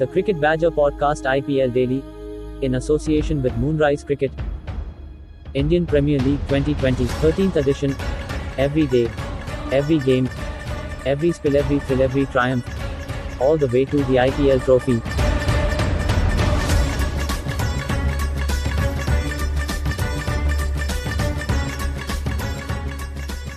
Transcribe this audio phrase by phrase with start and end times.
[0.00, 2.02] The Cricket Badger Podcast IPL Daily,
[2.62, 4.32] in association with Moonrise Cricket,
[5.52, 7.94] Indian Premier League 2020 13th edition.
[8.56, 9.10] Every day,
[9.70, 10.30] every game,
[11.04, 12.64] every spill, every thrill, every triumph,
[13.40, 15.29] all the way to the IPL trophy.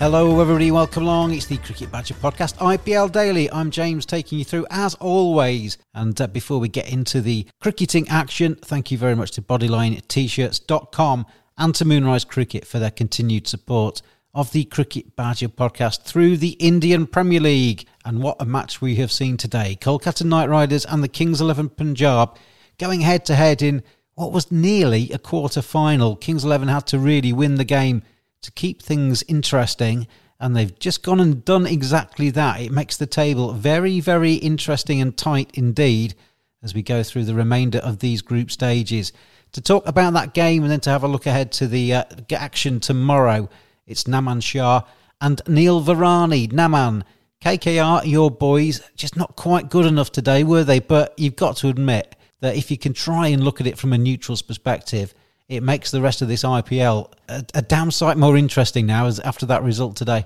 [0.04, 0.70] Hello, everybody.
[0.70, 1.34] Welcome along.
[1.34, 3.50] It's the Cricket Badger Podcast, IPL Daily.
[3.50, 5.78] I'm James, taking you through as always.
[5.94, 11.26] And uh, before we get into the cricketing action, thank you very much to BodylineT-shirts.com
[11.58, 14.02] and to Moonrise Cricket for their continued support
[14.34, 17.88] of the Cricket Badger Podcast through the Indian Premier League.
[18.04, 19.78] And what a match we have seen today!
[19.80, 22.36] Kolkata Knight Riders and the Kings Eleven Punjab
[22.78, 23.82] going head to head in
[24.16, 26.18] what was nearly a quarter final.
[26.18, 28.04] Kings Eleven had to really win the game
[28.44, 30.08] to keep things interesting.
[30.40, 32.62] And they've just gone and done exactly that.
[32.62, 36.16] It makes the table very, very interesting and tight indeed
[36.62, 39.12] as we go through the remainder of these group stages.
[39.54, 42.04] To talk about that game and then to have a look ahead to the uh,
[42.32, 43.50] action tomorrow,
[43.86, 44.82] it's Naman Shah
[45.22, 46.52] and Neil Virani.
[46.52, 47.04] Naman,
[47.44, 50.80] KKR, your boys, just not quite good enough today, were they?
[50.80, 53.94] But you've got to admit that if you can try and look at it from
[53.94, 55.14] a neutral's perspective,
[55.50, 59.20] it makes the rest of this IPL a, a damn sight more interesting now as
[59.20, 60.26] after that result today.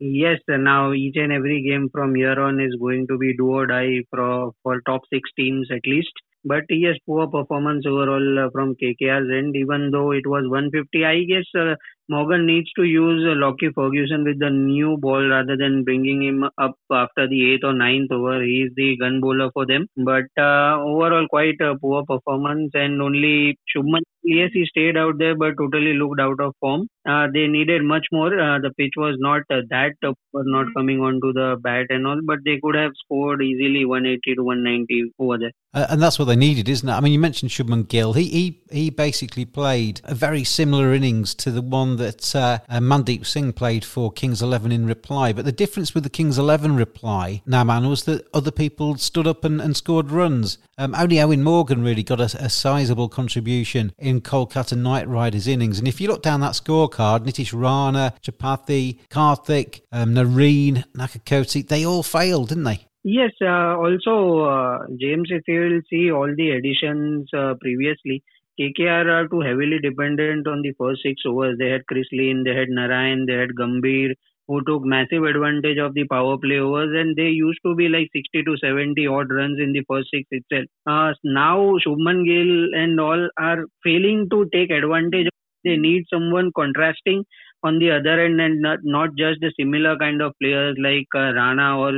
[0.00, 3.48] Yes, and now each and every game from here on is going to be do
[3.48, 6.12] or die for, for top six teams at least.
[6.44, 11.04] But yes, poor performance overall uh, from KKR's end, even though it was 150.
[11.04, 11.74] I guess uh,
[12.08, 16.44] Morgan needs to use uh, Lockie Ferguson with the new ball rather than bringing him
[16.44, 18.40] up after the eighth or ninth over.
[18.42, 19.88] He is the gun bowler for them.
[19.96, 25.34] But uh, overall, quite a poor performance, and only Shubman yes, he stayed out there,
[25.34, 26.88] but totally looked out of form.
[27.08, 28.28] Uh, they needed much more.
[28.28, 30.78] Uh, the pitch was not uh, that tough, was not mm-hmm.
[30.78, 35.12] coming onto the bat and all, but they could have scored easily 180 to 190
[35.18, 35.52] over there.
[35.74, 36.92] Uh, and that's what they needed, isn't it?
[36.92, 38.14] I mean, you mentioned Shubman Gill.
[38.14, 42.78] He he he basically played a very similar innings to the one that uh, uh,
[42.78, 45.32] Mandeep Singh played for Kings Eleven in reply.
[45.32, 49.44] But the difference with the Kings Eleven reply, Naman, was that other people stood up
[49.44, 50.58] and, and scored runs.
[50.78, 55.78] Um, only Eoin Morgan really got a, a sizable contribution in Kolkata Knight Riders innings.
[55.78, 61.84] And if you look down that scorecard, Nitish Rana, Tripathi, Karthik, um, Narine, Nagarkoti, they
[61.84, 62.86] all failed, didn't they?
[63.04, 68.22] Yes, uh, also, uh, James, if you will see all the additions uh, previously,
[68.58, 71.56] KKR are too heavily dependent on the first six overs.
[71.58, 74.14] They had Chris Lynn, they had Narayan, they had Gambhir,
[74.48, 78.08] who took massive advantage of the power play overs and they used to be like
[78.14, 80.66] 60 to 70 odd runs in the first six itself.
[80.86, 85.28] Uh, now Shubman Gill and all are failing to take advantage.
[85.64, 87.24] They need someone contrasting
[87.62, 91.34] on the other end and not, not just the similar kind of players like uh,
[91.34, 91.92] Rana or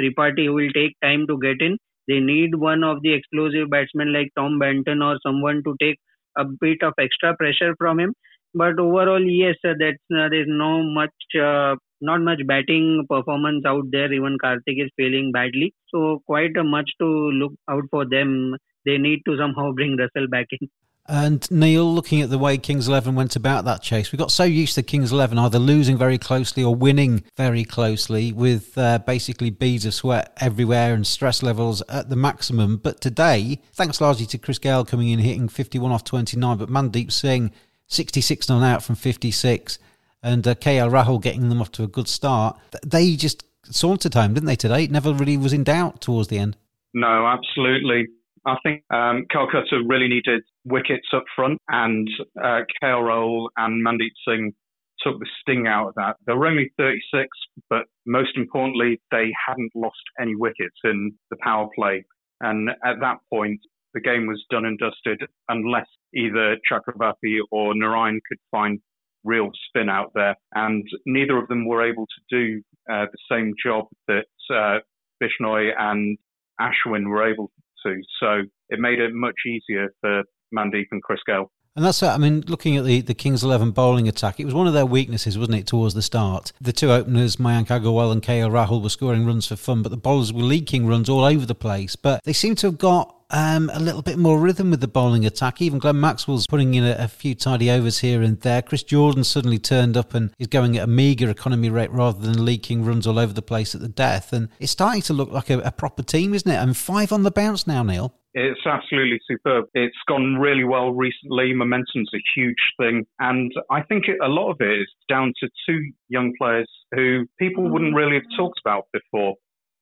[0.00, 1.78] Tripathi who will take time to get in.
[2.08, 5.98] They need one of the explosive batsmen like Tom Banton or someone to take
[6.38, 8.14] a bit of extra pressure from him.
[8.54, 14.12] But overall, yes, that's uh, there's no much uh, not much batting performance out there.
[14.12, 15.74] Even Karthik is failing badly.
[15.88, 18.56] So quite a much to look out for them.
[18.84, 20.68] They need to somehow bring Russell back in.
[21.08, 24.42] And Neil, looking at the way Kings Eleven went about that chase, we got so
[24.42, 29.50] used to Kings Eleven either losing very closely or winning very closely, with uh, basically
[29.50, 32.76] beads of sweat everywhere and stress levels at the maximum.
[32.78, 37.12] But today, thanks largely to Chris Gayle coming in hitting 51 off 29, but Mandeep
[37.12, 37.52] Singh
[37.86, 39.78] 66 on out from 56
[40.26, 42.58] and uh, KL Rahul getting them off to a good start.
[42.84, 44.88] They just sauntered home, didn't they, today?
[44.88, 46.56] Never really was in doubt towards the end.
[46.92, 48.08] No, absolutely.
[48.44, 52.08] I think um, Calcutta really needed wickets up front, and
[52.42, 54.52] uh, KL Rahul and Mandeep Singh
[55.00, 56.16] took the sting out of that.
[56.26, 57.28] They were only 36,
[57.70, 62.04] but most importantly, they hadn't lost any wickets in the power play.
[62.40, 63.60] And at that point,
[63.94, 68.80] the game was done and dusted unless either Chakravarti or Narayan could find
[69.26, 70.36] real spin out there.
[70.54, 74.78] And neither of them were able to do uh, the same job that uh,
[75.22, 76.16] Bishnoi and
[76.60, 77.50] Ashwin were able
[77.84, 78.00] to.
[78.20, 80.22] So it made it much easier for
[80.56, 81.50] Mandeep and Chris Gayle.
[81.76, 82.06] And that's, it.
[82.06, 84.86] I mean, looking at the, the Kings 11 bowling attack, it was one of their
[84.86, 86.52] weaknesses, wasn't it, towards the start?
[86.60, 89.98] The two openers, Mayank Agarwal and KL Rahul, were scoring runs for fun, but the
[89.98, 91.94] bowlers were leaking runs all over the place.
[91.94, 95.26] But they seem to have got um, a little bit more rhythm with the bowling
[95.26, 95.60] attack.
[95.60, 98.62] Even Glenn Maxwell's putting in a, a, few tidy overs here and there.
[98.62, 102.44] Chris Jordan suddenly turned up and is going at a meagre economy rate rather than
[102.44, 104.32] leaking runs all over the place at the death.
[104.32, 106.56] And it's starting to look like a, a proper team, isn't it?
[106.56, 108.14] And five on the bounce now, Neil.
[108.38, 109.64] It's absolutely superb.
[109.72, 111.54] It's gone really well recently.
[111.54, 113.06] Momentum's a huge thing.
[113.18, 117.24] And I think it, a lot of it is down to two young players who
[117.38, 119.36] people wouldn't really have talked about before.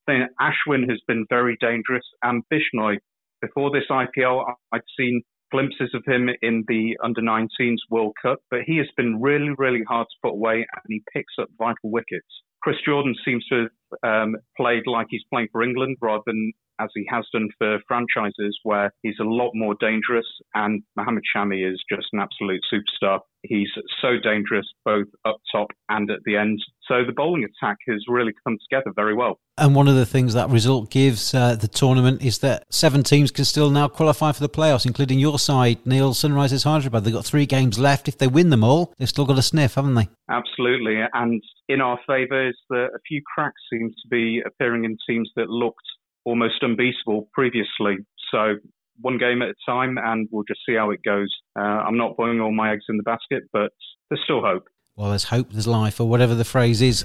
[0.08, 2.98] Ashwin has been very dangerous, and Bishnoi
[3.40, 8.60] before this IPL, I'd seen glimpses of him in the under 19s World Cup, but
[8.66, 12.26] he has been really, really hard to put away and he picks up vital wickets.
[12.64, 13.66] Chris Jordan seems to
[14.02, 16.50] have um, played like he's playing for England rather than
[16.80, 21.70] as he has done for franchises where he's a lot more dangerous and Mohammad Shami
[21.70, 23.20] is just an absolute superstar.
[23.42, 23.68] He's
[24.00, 26.58] so dangerous both up top and at the end.
[26.88, 29.38] So the bowling attack has really come together very well.
[29.58, 33.30] And one of the things that result gives uh, the tournament is that seven teams
[33.30, 37.04] can still now qualify for the playoffs, including your side, Neil Sunrisers Hyderabad.
[37.04, 38.08] They've got three games left.
[38.08, 40.08] If they win them all, they've still got a sniff, haven't they?
[40.28, 41.00] Absolutely.
[41.12, 45.30] And in our favour is that a few cracks seem to be appearing in teams
[45.36, 45.84] that looked
[46.24, 47.96] almost unbeatable previously.
[48.30, 48.56] So
[49.00, 51.34] one game at a time, and we'll just see how it goes.
[51.58, 53.72] Uh, I'm not putting all my eggs in the basket, but
[54.08, 54.68] there's still hope.
[54.96, 57.04] Well, there's hope, there's life, or whatever the phrase is.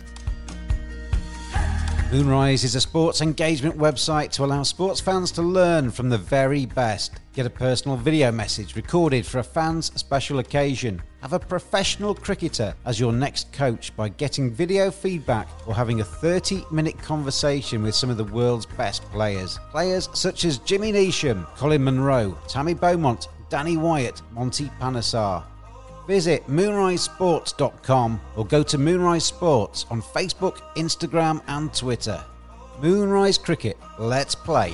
[2.12, 6.66] Moonrise is a sports engagement website to allow sports fans to learn from the very
[6.66, 7.20] best.
[7.34, 11.04] Get a personal video message recorded for a fan's special occasion.
[11.22, 16.04] Have a professional cricketer as your next coach by getting video feedback or having a
[16.04, 19.60] 30 minute conversation with some of the world's best players.
[19.72, 25.44] Players such as Jimmy Neesham, Colin Munro, Tammy Beaumont, Danny Wyatt, Monty Panesar.
[26.08, 32.24] Visit moonrisesports.com or go to Moonrise Sports on Facebook, Instagram, and Twitter.
[32.82, 34.74] Moonrise Cricket, let's play.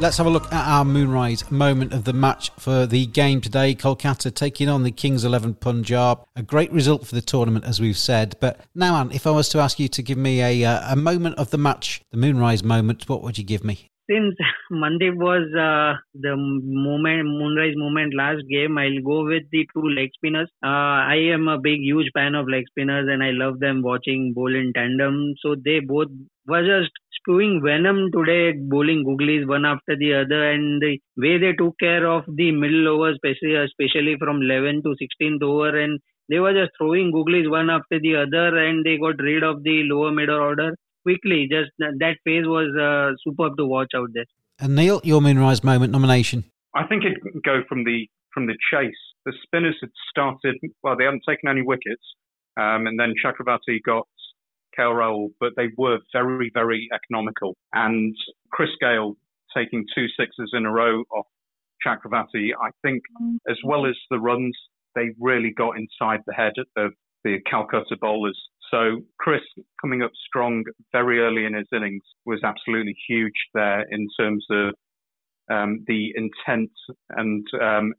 [0.00, 3.74] Let's have a look at our Moonrise moment of the match for the game today.
[3.74, 6.24] Kolkata taking on the Kings 11 Punjab.
[6.36, 8.36] A great result for the tournament, as we've said.
[8.38, 11.36] But Naman, if I was to ask you to give me a, uh, a moment
[11.36, 13.87] of the match, the Moonrise moment, what would you give me?
[14.10, 14.36] Since
[14.72, 20.10] Mandeep was uh, the moment, Moonrise moment last game, I'll go with the two leg
[20.14, 20.48] spinners.
[20.64, 24.32] Uh, I am a big, huge fan of leg spinners and I love them watching
[24.34, 25.34] bowl in tandem.
[25.42, 26.08] So they both
[26.46, 26.90] were just
[27.20, 30.52] spewing venom today, bowling googlies one after the other.
[30.52, 34.96] And the way they took care of the middle overs, especially, especially from 11 to
[34.96, 36.00] 16th over, and
[36.30, 39.82] they were just throwing googlies one after the other and they got rid of the
[39.84, 41.48] lower middle order quickly.
[41.50, 44.26] Just that phase was uh, superb to watch out there.
[44.60, 46.44] And Neil, your Moonrise moment nomination.
[46.74, 48.94] I think it'd go from the from the chase.
[49.24, 52.02] The spinners had started well; they hadn't taken any wickets,
[52.56, 54.06] um, and then Chakravarti got
[54.78, 57.56] KL Rahul, but they were very, very economical.
[57.72, 58.14] And
[58.52, 59.16] Chris Gayle
[59.56, 61.26] taking two sixes in a row off
[61.86, 63.02] Chakravarti, I think,
[63.48, 64.56] as well as the runs,
[64.94, 66.92] they really got inside the head of
[67.28, 68.38] the Calcutta bowlers.
[68.70, 69.42] So Chris
[69.80, 74.74] coming up strong very early in his innings was absolutely huge there in terms of
[75.50, 76.70] um, the intent
[77.10, 77.92] and um,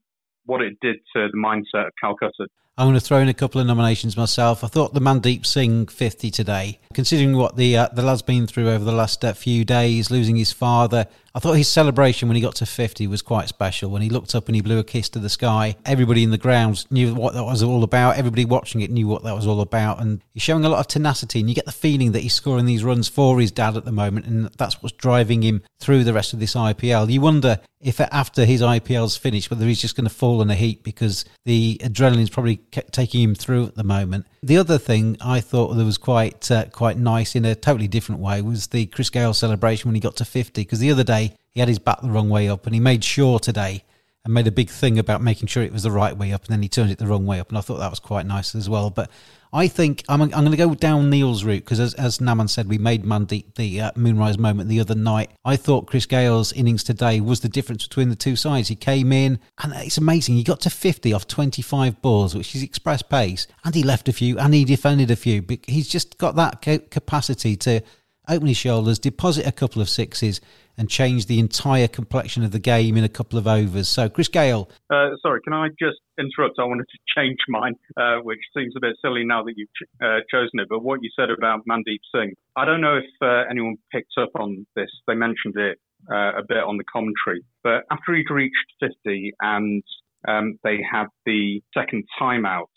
[0.45, 2.47] what it did to the mindset of Calcutta.
[2.79, 4.63] I'm going to throw in a couple of nominations myself.
[4.63, 8.69] I thought the Mandeep Singh 50 today, considering what the uh, the lad's been through
[8.69, 11.06] over the last uh, few days, losing his father.
[11.35, 13.92] I thought his celebration when he got to 50 was quite special.
[13.92, 16.37] When he looked up and he blew a kiss to the sky, everybody in the
[16.37, 18.18] grounds knew what that was all about.
[18.18, 20.01] Everybody watching it knew what that was all about.
[20.01, 21.39] And he's showing a lot of tenacity.
[21.39, 23.92] And you get the feeling that he's scoring these runs for his dad at the
[23.92, 24.25] moment.
[24.25, 27.11] And that's what's driving him through the rest of this IPL.
[27.11, 30.56] You wonder if after his IPL's finished, whether he's just going to fall in a
[30.56, 32.57] heap because the adrenaline's probably
[32.92, 34.26] taking him through at the moment.
[34.42, 38.21] The other thing I thought that was quite uh, quite nice in a totally different
[38.21, 41.33] way was the Chris Gayle celebration when he got to 50 because the other day
[41.54, 43.83] he had his bat the wrong way up and he made sure today
[44.26, 46.54] and made a big thing about making sure it was the right way up and
[46.54, 48.56] then he turned it the wrong way up and I thought that was quite nice
[48.56, 49.09] as well but
[49.52, 52.68] I think I'm, I'm going to go down Neil's route because, as, as Naman said,
[52.68, 55.31] we made Mandeep the uh, Moonrise moment the other night.
[55.44, 58.68] I thought Chris Gayle's innings today was the difference between the two sides.
[58.68, 60.35] He came in, and it's amazing.
[60.35, 64.14] He got to 50 off 25 balls, which is express pace, and he left a
[64.14, 65.42] few and he defended a few.
[65.42, 66.61] But he's just got that
[66.92, 67.81] capacity to
[68.30, 70.40] open his shoulders, deposit a couple of sixes,
[70.78, 73.90] and change the entire complexion of the game in a couple of overs.
[73.90, 74.69] So, Chris Gayle.
[74.90, 76.56] Uh, sorry, can I just interrupt?
[76.57, 79.68] I wanted to change mine, uh, which seems a bit silly now that you've
[80.02, 80.68] uh, chosen it.
[80.69, 84.31] But what you said about Mandeep Singh, I don't know if uh, anyone picked up
[84.36, 84.90] on this.
[85.07, 87.44] They mentioned it uh, a bit on the commentary.
[87.64, 89.83] But after he'd reached 50 and
[90.28, 92.68] um, they had the second timeout,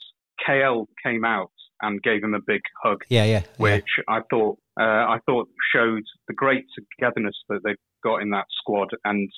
[0.49, 3.03] KL came out and gave him a big hug.
[3.09, 3.43] Yeah, yeah.
[3.57, 4.15] Which yeah.
[4.17, 8.89] I thought uh, I thought showed the great togetherness that they've got in that squad
[9.05, 9.31] and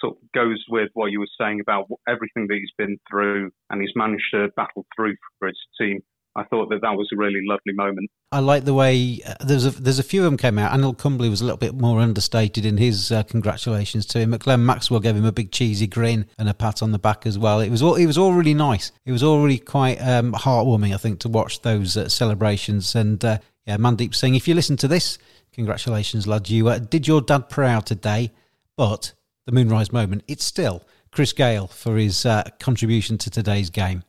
[0.00, 3.80] sort of goes with what you were saying about everything that he's been through and
[3.80, 6.00] he's managed to battle through for his team.
[6.36, 8.10] I thought that that was a really lovely moment.
[8.30, 10.78] I like the way uh, there's a there's a few of them came out.
[10.78, 14.30] Anil Kumble was a little bit more understated in his uh, congratulations to him.
[14.38, 17.38] Glenn Maxwell gave him a big cheesy grin and a pat on the back as
[17.38, 17.60] well.
[17.60, 18.92] It was all it was all really nice.
[19.04, 22.94] It was all really quite um, heartwarming, I think, to watch those uh, celebrations.
[22.94, 25.18] And uh, yeah, Mandeep Singh, if you listen to this,
[25.52, 26.48] congratulations, lad.
[26.48, 28.32] You uh, did your dad proud today,
[28.78, 29.12] but
[29.44, 34.04] the moonrise moment, it's still Chris Gayle for his uh, contribution to today's game.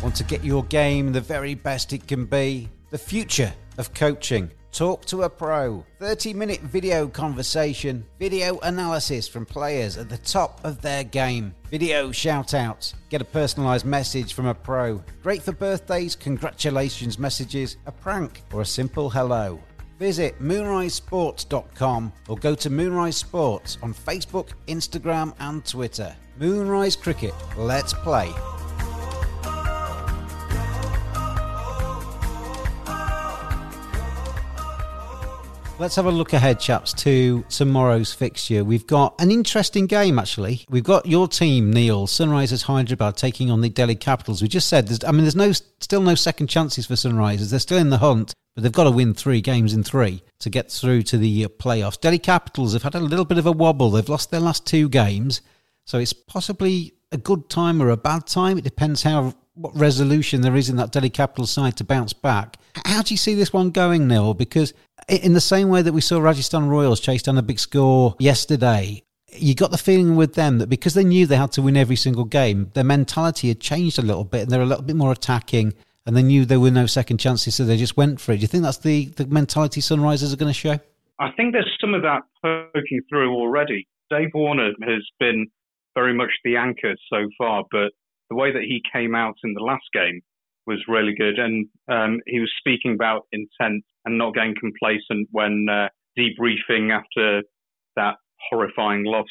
[0.00, 2.68] Want to get your game the very best it can be?
[2.90, 4.48] The future of coaching.
[4.72, 5.84] Talk to a pro.
[5.98, 12.10] 30 minute video conversation, video analysis from players at the top of their game, video
[12.10, 15.02] shout outs, get a personalised message from a pro.
[15.22, 19.60] Great for birthdays, congratulations messages, a prank, or a simple hello.
[19.98, 26.16] Visit moonrisesports.com or go to Moonrise Sports on Facebook, Instagram, and Twitter.
[26.38, 28.32] Moonrise Cricket, let's play.
[35.82, 38.62] Let's have a look ahead, chaps, to tomorrow's fixture.
[38.62, 40.64] We've got an interesting game, actually.
[40.70, 44.40] We've got your team, Neil, Sunrisers Hyderabad, taking on the Delhi Capitals.
[44.40, 47.50] We just said, there's, I mean, there's no still no second chances for Sunrisers.
[47.50, 50.50] They're still in the hunt, but they've got to win three games in three to
[50.50, 52.00] get through to the uh, playoffs.
[52.00, 53.90] Delhi Capitals have had a little bit of a wobble.
[53.90, 55.40] They've lost their last two games,
[55.84, 58.56] so it's possibly a good time or a bad time.
[58.56, 62.56] It depends how what resolution there is in that Delhi Capital side to bounce back.
[62.86, 64.34] How do you see this one going, Neil?
[64.34, 64.72] Because
[65.08, 69.02] in the same way that we saw Rajasthan Royals chase down a big score yesterday,
[69.34, 71.96] you got the feeling with them that because they knew they had to win every
[71.96, 75.12] single game, their mentality had changed a little bit and they're a little bit more
[75.12, 75.74] attacking
[76.06, 78.36] and they knew there were no second chances, so they just went for it.
[78.36, 80.78] Do you think that's the, the mentality Sunrisers are going to show?
[81.20, 83.86] I think there's some of that poking through already.
[84.10, 85.46] Dave Warner has been
[85.94, 87.92] very much the anchor so far, but
[88.30, 90.22] the way that he came out in the last game
[90.66, 91.38] was really good.
[91.38, 95.88] And um, he was speaking about intent and not getting complacent when uh,
[96.18, 97.42] debriefing after
[97.96, 98.16] that
[98.50, 99.26] horrifying loss.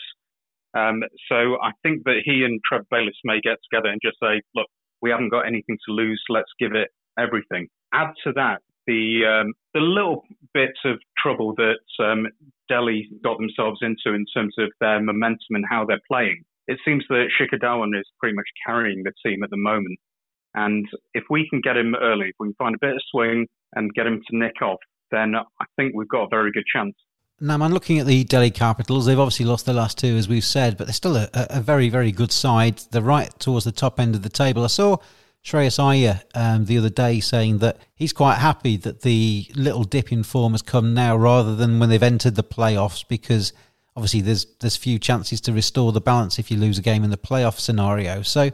[0.74, 4.42] Um, so I think that he and Trev Bayliss may get together and just say,
[4.56, 4.68] look,
[5.02, 6.22] we haven't got anything to lose.
[6.30, 7.68] Let's give it everything.
[7.94, 10.24] Add to that the um, the little
[10.54, 12.28] bits of trouble that um,
[12.70, 16.44] Delhi got themselves into in terms of their momentum and how they're playing.
[16.68, 20.00] It seems that Shikhar Dhawan is pretty much carrying the team at the moment.
[20.54, 23.48] And if we can get him early, if we can find a bit of swing
[23.76, 24.80] and get him to nick off,
[25.12, 26.96] then I think we've got a very good chance.
[27.42, 30.78] Naman, looking at the Delhi Capitals, they've obviously lost the last two, as we've said,
[30.78, 32.78] but they're still a, a very, very good side.
[32.92, 34.64] They're right towards the top end of the table.
[34.64, 34.98] I saw
[35.44, 40.12] Shreyas Iyer um, the other day saying that he's quite happy that the little dip
[40.12, 43.54] in form has come now rather than when they've entered the playoffs because
[43.96, 47.10] obviously there's there's few chances to restore the balance if you lose a game in
[47.10, 48.22] the playoff scenario.
[48.22, 48.52] So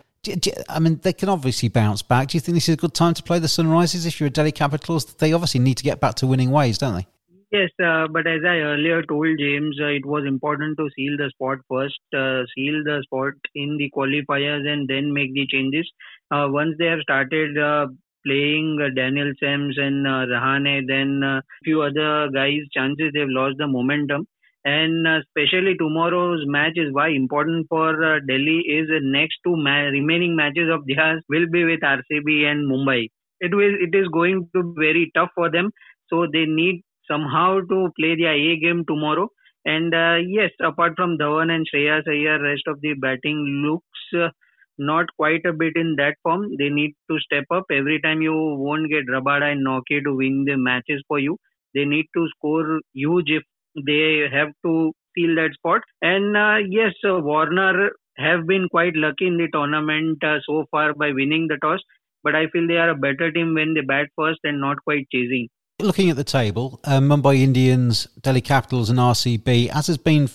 [0.70, 2.30] I mean, they can obviously bounce back.
[2.30, 4.32] Do you think this is a good time to play the Sunrises if you're a
[4.32, 5.06] Delhi Capitals?
[5.06, 7.08] They obviously need to get back to winning ways, don't they?
[7.50, 11.30] Yes, uh, but as I earlier told James, uh, it was important to seal the
[11.30, 15.90] spot first, uh, seal the spot in the qualifiers, and then make the changes.
[16.30, 17.88] Uh, once they have started uh,
[18.26, 23.68] playing uh, Daniel Sams and Rahane, then a few other guys, chances they've lost the
[23.68, 24.28] momentum
[24.68, 29.90] and uh, especially tomorrow's match is why important for uh, Delhi is next two ma-
[29.98, 33.08] remaining matches of theirs will be with RCB and Mumbai.
[33.40, 35.72] It will it is going to be very tough for them,
[36.10, 39.30] so they need somehow to play their A game tomorrow.
[39.66, 44.30] And uh, yes, apart from Dhawan and Shreyas Iyer, rest of the batting looks uh,
[44.78, 46.50] not quite a bit in that form.
[46.58, 47.66] They need to step up.
[47.72, 51.38] Every time you won't get Rabada and Nortje to win the matches for you,
[51.74, 53.44] they need to score huge if
[53.86, 55.82] they have to seal that spot.
[56.02, 60.94] And uh, yes, uh, Warner have been quite lucky in the tournament uh, so far
[60.94, 61.80] by winning the toss.
[62.24, 65.08] But I feel they are a better team when they bat first and not quite
[65.12, 65.50] chasing.
[65.80, 70.28] Looking at the table, uh, Mumbai Indians, Delhi Capitals, and RCB, as has been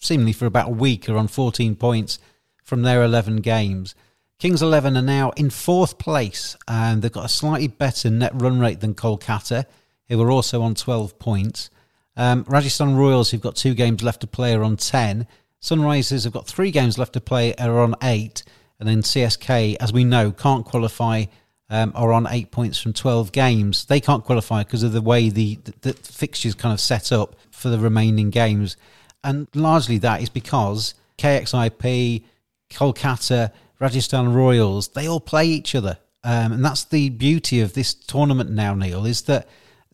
[0.00, 2.18] seemingly for about a week, are on 14 points
[2.64, 3.94] from their 11 games.
[4.38, 8.58] Kings 11 are now in fourth place, and they've got a slightly better net run
[8.58, 9.66] rate than Kolkata,
[10.08, 11.70] who are also on 12 points.
[12.16, 15.26] Um, Rajasthan Royals, who've got two games left to play, are on 10.
[15.60, 18.42] Sunrisers have got three games left to play, are on 8.
[18.78, 21.24] And then CSK, as we know, can't qualify
[21.68, 23.86] um, are on eight points from 12 games.
[23.86, 27.36] They can't qualify because of the way the, the, the fixtures kind of set up
[27.50, 28.76] for the remaining games.
[29.24, 32.24] And largely that is because KXIP,
[32.70, 35.98] Kolkata, Rajasthan Royals, they all play each other.
[36.22, 39.48] Um, and that's the beauty of this tournament now, Neil, is that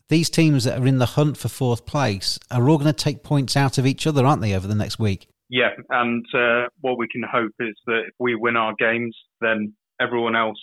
[0.09, 3.23] these teams that are in the hunt for fourth place are all going to take
[3.23, 5.27] points out of each other, aren't they, over the next week?
[5.49, 9.73] Yeah, and uh, what we can hope is that if we win our games, then
[10.01, 10.59] everyone else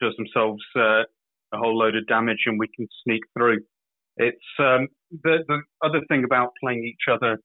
[0.00, 1.02] does themselves uh,
[1.52, 3.58] a whole load of damage and we can sneak through.
[4.16, 4.88] It's um,
[5.22, 7.38] the, the other thing about playing each other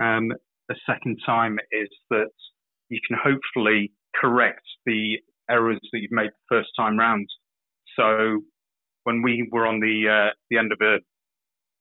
[0.00, 0.32] um,
[0.70, 2.30] a second time is that
[2.88, 5.18] you can hopefully correct the
[5.50, 7.28] errors that you've made the first time round.
[7.96, 8.40] So
[9.04, 10.96] when we were on the uh, the end of a,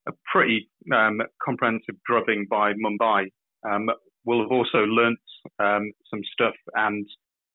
[0.10, 3.26] a pretty um, comprehensive drubbing by Mumbai,
[3.70, 3.90] um,
[4.26, 5.20] we'll have also learnt
[5.60, 7.06] um, some stuff and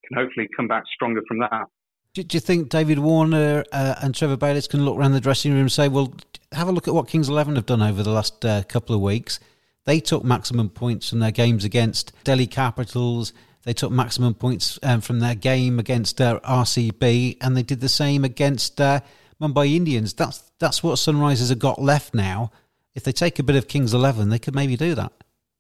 [0.07, 1.67] can hopefully come back stronger from that.
[2.15, 5.53] Do, do you think David Warner uh, and Trevor Bayliss can look around the dressing
[5.53, 6.15] room and say, well,
[6.53, 9.03] have a look at what Kings 11 have done over the last uh, couple of
[9.03, 9.39] weeks?
[9.85, 13.33] They took maximum points from their games against Delhi Capitals.
[13.65, 17.89] They took maximum points um, from their game against uh, RCB, and they did the
[17.89, 19.01] same against uh,
[19.41, 20.15] Mumbai Indians.
[20.15, 22.51] That's that's what Sunrisers have got left now.
[22.95, 25.13] If they take a bit of Kings Eleven, they could maybe do that.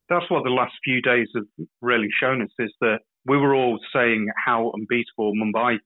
[0.08, 1.44] That's what the last few days have
[1.82, 5.78] really shown us is that we were all saying how unbeatable Mumbai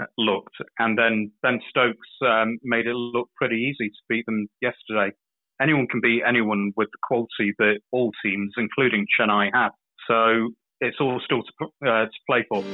[0.00, 4.48] uh, looked, and then Ben Stokes um, made it look pretty easy to beat them
[4.62, 5.14] yesterday.
[5.60, 9.72] Anyone can beat anyone with the quality that all teams, including Chennai, have.
[10.08, 12.64] So it's all still to, uh, to play for.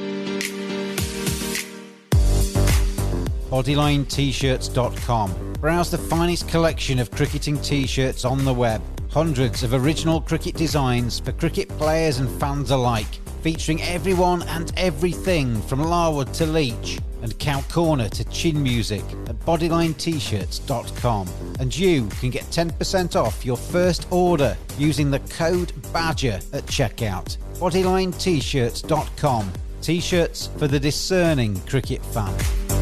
[3.49, 5.53] BodylineT-shirts.com.
[5.59, 8.81] Browse the finest collection of cricketing t-shirts on the web.
[9.09, 15.61] Hundreds of original cricket designs for cricket players and fans alike, featuring everyone and everything
[15.63, 21.27] from Larwood to Leach and Cow Corner to chin music at bodylinett-shirts.com.
[21.59, 27.37] And you can get 10% off your first order using the code BADGER at checkout.
[27.55, 29.51] bodylinett-shirts.com.
[29.81, 32.76] T-shirts for the discerning cricket fan.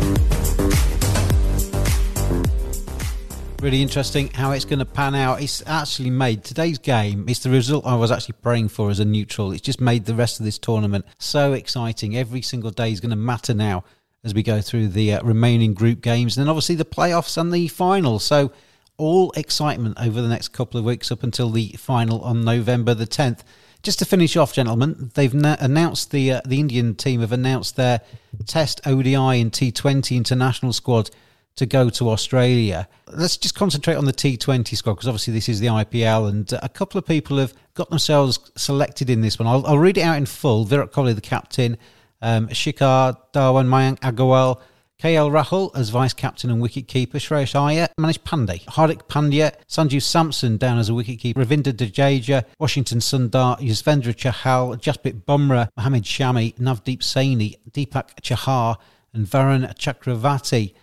[3.65, 5.41] Really interesting how it's going to pan out.
[5.41, 7.25] It's actually made today's game.
[7.27, 9.51] It's the result I was actually praying for as a neutral.
[9.51, 12.15] It's just made the rest of this tournament so exciting.
[12.15, 13.83] Every single day is going to matter now
[14.23, 17.51] as we go through the uh, remaining group games, and then obviously the playoffs and
[17.51, 18.19] the final.
[18.19, 18.51] So
[18.97, 23.07] all excitement over the next couple of weeks up until the final on November the
[23.07, 23.39] 10th.
[23.81, 27.77] Just to finish off, gentlemen, they've na- announced the uh, the Indian team have announced
[27.77, 28.01] their
[28.45, 31.09] Test ODI and T20 international squad
[31.55, 32.87] to go to Australia.
[33.11, 36.69] Let's just concentrate on the T20 squad because obviously this is the IPL and a
[36.69, 39.47] couple of people have got themselves selected in this one.
[39.47, 40.65] I'll, I'll read it out in full.
[40.65, 41.77] Virat Kohli, the captain,
[42.21, 44.59] um, Shikhar Dhawan, Mayank Agarwal,
[45.01, 50.01] KL Rahul as vice captain and wicket keeper, Shreyas Iyer, Manish Pandey, Hardik Pandya, Sanju
[50.01, 56.03] Samson down as a wicket keeper, Ravindra Jadeja, Washington Sundar, Yuzvendra Chahal, Jasprit Bumrah, Mohammad
[56.03, 58.77] Shami, Navdeep Saini, Deepak Chahar,
[59.13, 60.73] and Varun Chakravarti.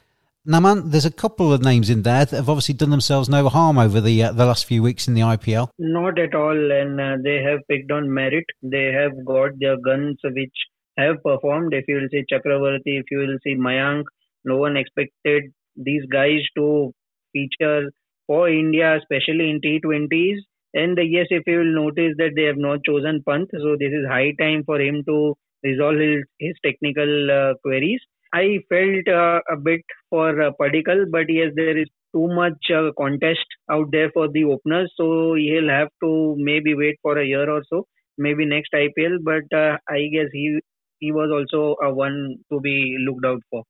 [0.46, 3.78] Naman, there's a couple of names in there that have obviously done themselves no harm
[3.78, 5.68] over the uh, the last few weeks in the IPL.
[5.78, 8.44] Not at all, and uh, they have picked on merit.
[8.61, 10.57] They have got their guns which
[10.98, 11.72] have performed.
[11.74, 14.02] If you will see Chakravarti, if you will see Mayank,
[14.44, 15.44] no one expected
[15.76, 16.92] these guys to
[17.33, 17.92] feature
[18.26, 20.38] for India, especially in T20s.
[20.74, 23.92] And uh, yes, if you will notice that they have not chosen Pant, so this
[23.92, 28.00] is high time for him to resolve his, his technical uh, queries
[28.35, 30.51] I felt uh, a bit for uh,
[31.11, 35.68] but yes, there is too much uh, contest out there for the openers, so he'll
[35.71, 37.87] have to maybe wait for a year or so,
[38.18, 39.18] maybe next IPL.
[39.23, 40.61] But uh, I guess he
[40.99, 43.64] he was also a one to be looked out for.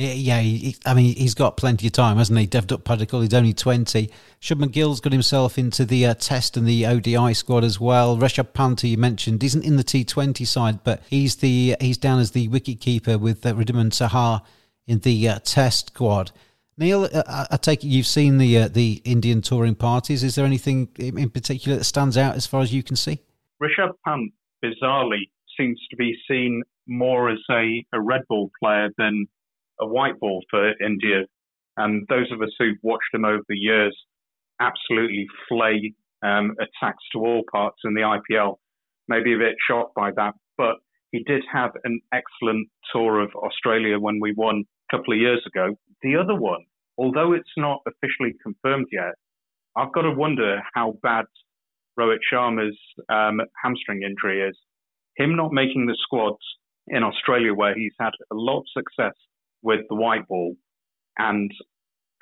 [0.00, 2.46] Yeah, he, I mean, he's got plenty of time, hasn't he?
[2.46, 4.08] Devdutt up he's only 20.
[4.40, 8.16] Shubman Gill's got himself into the uh, test and the ODI squad as well.
[8.16, 12.30] Rishabh Pant, you mentioned, isn't in the T20 side, but he's the he's down as
[12.30, 14.42] the wicket keeper with uh, Wriddhiman Saha
[14.86, 16.30] in the uh, test squad.
[16.76, 20.22] Neil, uh, I take it you've seen the uh, the Indian touring parties.
[20.22, 23.18] Is there anything in particular that stands out as far as you can see?
[23.60, 24.32] Rishabh Pant,
[24.64, 29.26] bizarrely, seems to be seen more as a, a red ball player than
[29.80, 31.24] a white ball for India.
[31.76, 33.96] And those of us who've watched him over the years
[34.60, 38.56] absolutely flay um, attacks to all parts in the IPL.
[39.06, 40.76] Maybe a bit shocked by that, but
[41.12, 45.42] he did have an excellent tour of Australia when we won a couple of years
[45.46, 45.76] ago.
[46.02, 46.64] The other one,
[46.98, 49.14] although it's not officially confirmed yet,
[49.76, 51.24] I've got to wonder how bad
[51.98, 54.56] Rohit Sharma's um, hamstring injury is.
[55.16, 56.38] Him not making the squads
[56.88, 59.14] in Australia, where he's had a lot of success
[59.62, 60.54] with the white ball.
[61.18, 61.50] And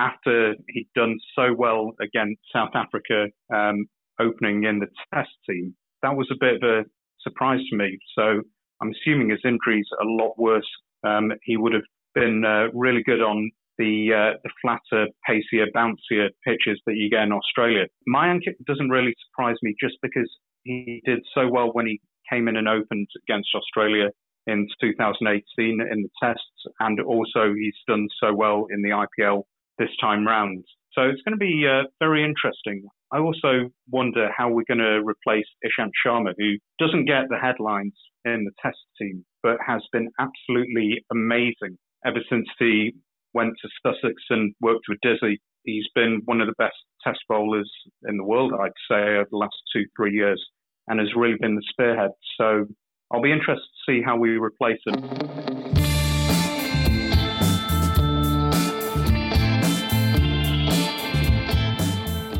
[0.00, 3.86] after he'd done so well against South Africa um,
[4.20, 6.84] opening in the test team, that was a bit of a
[7.22, 7.98] surprise to me.
[8.16, 8.42] So
[8.80, 10.68] I'm assuming his injuries are a lot worse.
[11.04, 11.82] Um, he would have
[12.14, 17.22] been uh, really good on the uh, the flatter, pacier, bouncier pitches that you get
[17.22, 17.84] in Australia.
[18.08, 20.30] Mayank doesn't really surprise me just because
[20.64, 24.08] he did so well when he came in and opened against Australia
[24.46, 26.42] in 2018 in the tests,
[26.80, 29.42] and also he's done so well in the IPL
[29.78, 30.64] this time round.
[30.92, 32.86] So it's going to be uh, very interesting.
[33.12, 37.94] I also wonder how we're going to replace Ishant Sharma, who doesn't get the headlines
[38.24, 42.94] in the test team, but has been absolutely amazing ever since he
[43.34, 45.40] went to Sussex and worked with Dizzy.
[45.64, 47.70] He's been one of the best test bowlers
[48.08, 50.42] in the world, I'd say, over the last two, three years,
[50.88, 52.12] and has really been the spearhead.
[52.38, 52.66] So
[53.12, 54.94] I'll be interested to see how we replace him.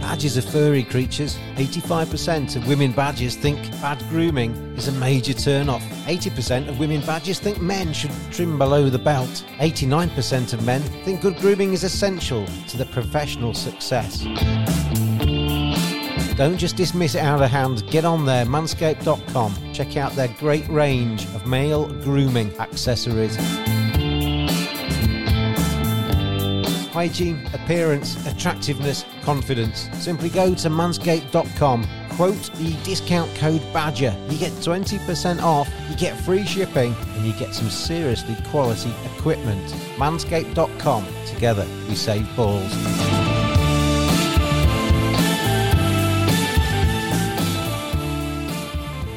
[0.01, 1.37] Badgers are furry creatures.
[1.57, 5.83] 85% of women badgers think bad grooming is a major turn off.
[6.07, 9.45] 80% of women badgers think men should trim below the belt.
[9.59, 14.25] 89% of men think good grooming is essential to their professional success.
[16.37, 17.89] Don't just dismiss it out of hand.
[17.91, 19.73] Get on there, manscaped.com.
[19.73, 23.37] Check out their great range of male grooming accessories.
[26.97, 29.91] hygiene, appearance, attractiveness, confidence.
[29.93, 34.17] Simply go to manscaped.com, quote the discount code BADGER.
[34.31, 39.69] You get 20% off, you get free shipping, and you get some seriously quality equipment.
[39.99, 41.07] Manscaped.com.
[41.27, 43.16] Together, we save balls.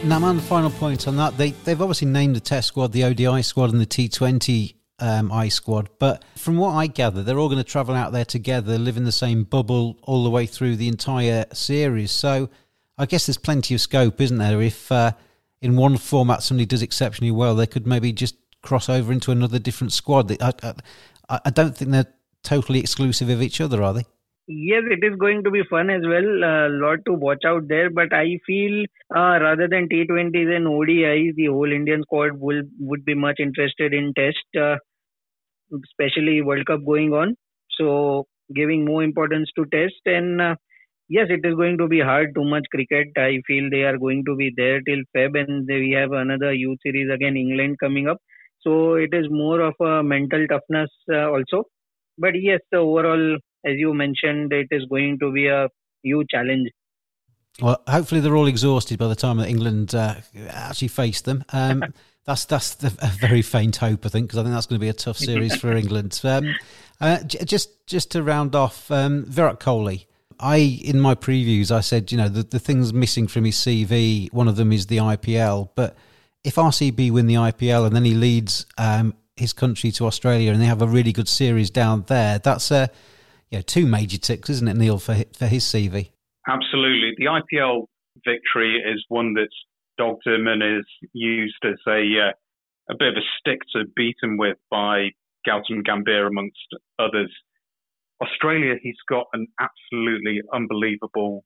[0.10, 1.38] Naman, final point on that.
[1.38, 5.50] They, they've obviously named the test squad, the ODI squad, and the T20 um, I
[5.50, 5.88] Squad.
[6.00, 9.04] But from what I gather, they're all going to travel out there together, live in
[9.04, 12.12] the same bubble all the way through the entire series.
[12.12, 12.50] So
[12.98, 14.60] I guess there's plenty of scope, isn't there?
[14.64, 15.12] If uh,
[15.62, 19.60] in one format somebody does exceptionally well, they could maybe just cross over into another
[19.60, 20.36] different squad.
[20.42, 20.54] I,
[21.30, 24.06] I, I don't think they're totally exclusive of each other, are they?
[24.50, 26.26] Yes, it is going to be fun as well.
[26.44, 28.84] A uh, lot to watch out there, but I feel
[29.16, 33.94] uh, rather than T20s and ODIs, the whole Indian squad will would be much interested
[33.94, 34.44] in Test.
[34.60, 34.78] Uh,
[35.86, 37.36] especially World Cup going on.
[37.78, 40.56] So giving more importance to test and uh,
[41.10, 42.36] yes, it is going to be hard.
[42.36, 43.08] Too much cricket.
[43.18, 46.80] I feel they are going to be there till Feb, and we have another youth
[46.84, 48.18] series again, England coming up.
[48.62, 51.64] So it is more of a mental toughness uh, also.
[52.18, 55.70] But yes, the overall, as you mentioned, it is going to be a
[56.04, 56.70] huge challenge.
[57.62, 60.16] Well, hopefully they're all exhausted by the time that England uh,
[60.50, 61.44] actually face them.
[61.52, 61.84] Um,
[62.26, 64.84] that's that's the, a very faint hope, I think, because I think that's going to
[64.84, 66.20] be a tough series for England.
[66.30, 66.56] Um,
[67.02, 70.06] uh, j- just just to round off, um, Virat Kohli.
[70.38, 74.32] I in my previews I said you know the the things missing from his CV.
[74.34, 75.96] One of them is the IPL, but
[76.44, 80.62] if RCB win the IPL and then he leads um, his country to Australia and
[80.62, 82.90] they have a really good series down there, that's a
[83.52, 86.12] you know, two major ticks, isn't it, Neil, for for his CV?
[86.48, 87.86] Absolutely, the IPL
[88.26, 89.48] victory is one that's
[89.98, 92.32] dogged him and is used as a uh,
[92.90, 95.10] a bit of a stick to beat him with by
[95.48, 96.58] Gautam Gambhir amongst
[96.98, 97.32] others.
[98.22, 101.44] Australia, he's got an absolutely unbelievable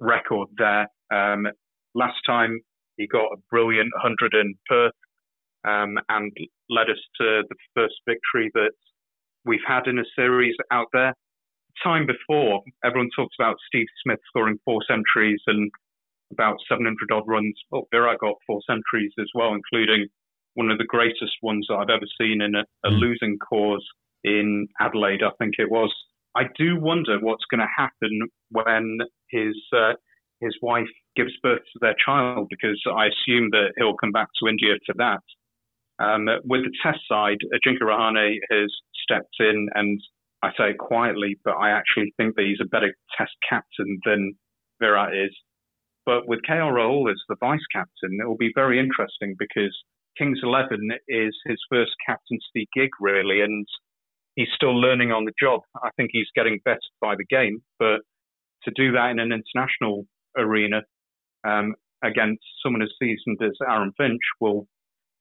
[0.00, 0.88] record there.
[1.12, 1.46] Um,
[1.94, 2.60] last time
[2.96, 4.92] he got a brilliant 100 in Perth
[5.66, 6.32] um, and
[6.70, 8.72] led us to the first victory that
[9.44, 11.12] we've had in a series out there.
[11.82, 15.70] Time before, everyone talks about Steve Smith scoring four centuries and
[16.32, 17.54] about 700 odd runs.
[17.70, 20.08] Well, Virat got four centuries as well, including
[20.54, 22.96] one of the greatest ones that I've ever seen in a, a hmm.
[22.96, 23.84] losing cause
[24.22, 25.92] in Adelaide, I think it was.
[26.34, 28.98] I do wonder what's going to happen when
[29.30, 29.92] his uh,
[30.40, 34.48] his wife gives birth to their child, because I assume that he'll come back to
[34.48, 35.22] India for that.
[36.04, 38.72] Um, with the test side, Ajinkya Rahane has
[39.04, 40.00] stepped in, and
[40.44, 44.34] I say it quietly, but I actually think that he's a better test captain than
[44.78, 45.34] Virat is.
[46.04, 49.74] But with KL Rahul as the vice captain, it will be very interesting because
[50.18, 53.66] Kings 11 is his first captaincy gig, really, and
[54.36, 55.62] he's still learning on the job.
[55.82, 58.00] I think he's getting better by the game, but
[58.64, 60.04] to do that in an international
[60.36, 60.82] arena
[61.46, 64.66] um, against someone as seasoned as Aaron Finch will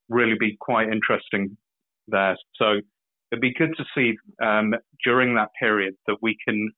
[0.09, 1.57] really be quite interesting
[2.09, 2.37] there.
[2.55, 2.81] So
[3.33, 6.71] it'd be good to see um, during that period that we can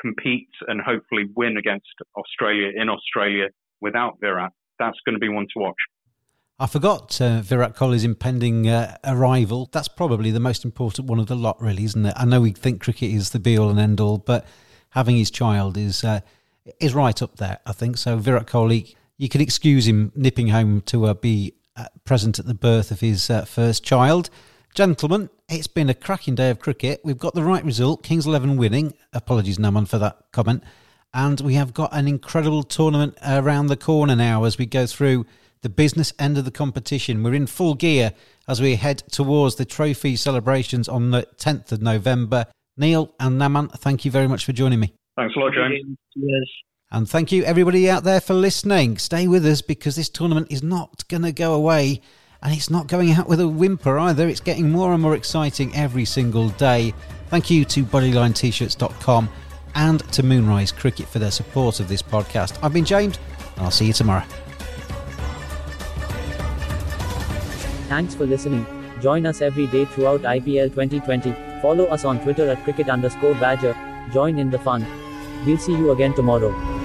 [0.00, 3.48] compete and hopefully win against Australia in Australia
[3.82, 4.52] without Virat.
[4.78, 5.76] That's going to be one to watch.
[6.58, 9.68] I forgot uh, Virat Kohli's impending uh, arrival.
[9.70, 12.14] That's probably the most important one of the lot, really, isn't it?
[12.16, 14.46] I know we think cricket is the be all and end all, but
[14.90, 16.20] having his child is uh,
[16.80, 17.98] is right up there, I think.
[17.98, 22.46] So Virat Kohli, you can excuse him nipping home to uh, be uh, present at
[22.46, 24.30] the birth of his uh, first child.
[24.74, 27.02] Gentlemen, it's been a cracking day of cricket.
[27.04, 28.94] We've got the right result, Kings 11 winning.
[29.12, 30.64] Apologies, Naman, for that comment.
[31.12, 35.26] And we have got an incredible tournament around the corner now as we go through
[35.60, 37.22] the business end of the competition.
[37.22, 38.14] We're in full gear
[38.48, 42.46] as we head towards the trophy celebrations on the 10th of November.
[42.78, 44.94] Neil and Naman, thank you very much for joining me.
[45.18, 45.98] Thanks a lot, James.
[46.14, 46.48] Yes.
[46.90, 48.96] And thank you, everybody out there, for listening.
[48.96, 52.00] Stay with us because this tournament is not going to go away
[52.42, 54.28] and it's not going out with a whimper either.
[54.28, 56.94] It's getting more and more exciting every single day.
[57.28, 59.28] Thank you to bodylinet-shirts.com
[59.74, 62.58] and to Moonrise Cricket for their support of this podcast.
[62.62, 63.18] I've been James,
[63.56, 64.24] and I'll see you tomorrow.
[67.88, 68.66] Thanks for listening.
[69.00, 71.34] Join us every day throughout IPL 2020.
[71.60, 73.76] Follow us on Twitter at cricket underscore badger.
[74.12, 74.86] Join in the fun.
[75.46, 76.81] We'll see you again tomorrow.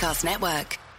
[0.00, 0.89] Podcast Network.